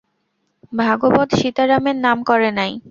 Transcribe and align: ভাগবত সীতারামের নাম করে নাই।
ভাগবত 0.73 1.29
সীতারামের 1.39 1.97
নাম 1.97 2.17
করে 2.23 2.49
নাই। 2.51 2.71